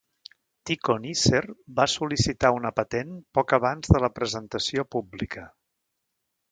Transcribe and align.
Tykonicer 0.69 1.41
va 1.81 1.85
sol·licitar 1.97 2.53
una 2.61 2.73
patent 2.81 3.13
poc 3.39 3.57
abans 3.61 3.95
de 3.97 4.03
la 4.07 4.13
presentació 4.19 4.89
pública. 4.97 5.51